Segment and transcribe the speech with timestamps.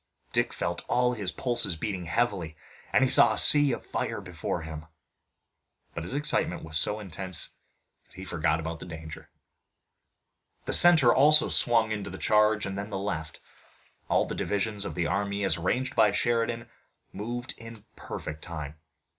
[0.33, 2.57] Dick felt all his pulses beating heavily
[2.91, 4.87] and he saw a sea of fire before him,
[5.93, 7.51] but his excitement was so intense
[8.07, 9.29] that he forgot about danger.
[10.65, 13.39] The center also swung into the charge and then the left.
[14.09, 16.67] All the divisions of the army, as arranged by Sheridan,
[17.13, 18.79] moved in perfect time.